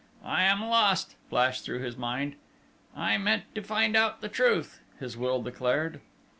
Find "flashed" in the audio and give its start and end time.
1.29-1.63